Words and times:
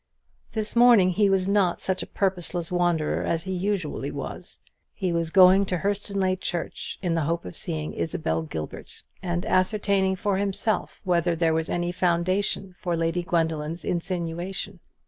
This 0.53 0.75
morning 0.75 1.11
he 1.11 1.29
was 1.29 1.47
not 1.47 1.79
such 1.79 2.01
a 2.01 2.07
purposeless 2.07 2.71
wanderer 2.71 3.23
as 3.23 3.43
he 3.43 3.51
usually 3.53 4.09
was; 4.09 4.59
he 4.95 5.13
was 5.13 5.29
going 5.29 5.63
to 5.67 5.77
Hurstonleigh 5.77 6.41
church, 6.41 6.97
in 7.03 7.13
the 7.13 7.21
hope 7.29 7.45
of 7.45 7.55
seeing 7.55 7.93
Isabel 7.93 8.41
Gilbert, 8.41 9.03
and 9.21 9.45
ascertaining 9.45 10.15
for 10.15 10.37
himself 10.39 10.99
whether 11.03 11.35
there 11.35 11.53
was 11.53 11.69
any 11.69 11.91
foundation 11.91 12.73
for 12.79 12.97
Lady 12.97 13.21
Gwendoline's 13.21 13.85
insinuation. 13.85 14.79